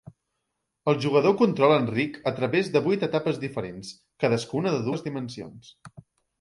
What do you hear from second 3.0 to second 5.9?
etapes diferents, cadascuna de dues dimensions.